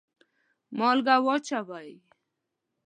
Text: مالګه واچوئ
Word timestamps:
مالګه 0.77 1.15
واچوئ 1.25 1.91